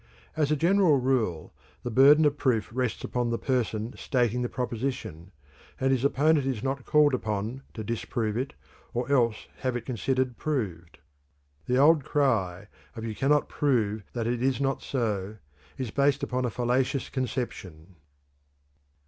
As 0.35 0.49
a 0.51 0.55
general 0.55 0.97
rule, 0.99 1.53
the 1.83 1.91
burden 1.91 2.25
of 2.25 2.35
proof 2.35 2.71
rests 2.73 3.03
upon 3.03 3.29
the 3.29 3.37
person 3.37 3.93
stating 3.95 4.41
the 4.41 4.49
proposition, 4.49 5.29
and 5.79 5.91
his 5.91 6.03
opponent 6.03 6.47
is 6.47 6.63
not 6.63 6.85
called 6.85 7.13
upon 7.13 7.61
to 7.75 7.83
disprove 7.83 8.35
it 8.35 8.55
or 8.95 9.11
else 9.13 9.45
have 9.59 9.75
it 9.75 9.85
considered 9.85 10.37
proved. 10.39 10.97
The 11.67 11.77
old 11.77 12.03
cry 12.03 12.67
of 12.95 13.05
"You 13.05 13.13
cannot 13.13 13.47
prove 13.47 14.01
that 14.13 14.25
it 14.25 14.41
is 14.41 14.59
not 14.59 14.81
so" 14.81 15.37
is 15.77 15.91
based 15.91 16.23
upon 16.23 16.45
a 16.45 16.49
fallacious 16.49 17.07
conception. 17.07 17.95